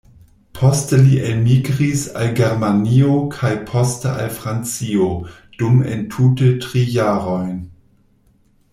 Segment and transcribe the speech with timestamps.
[0.59, 5.13] Poste li elmigris al Germanio kaj poste al Francio,
[5.61, 7.57] dum entute tri jarojn.